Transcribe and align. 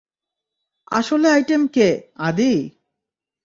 আসলে 0.91 1.27
আইটেম 1.31 1.61
কে, 1.67 1.89
আদি? 2.19 2.51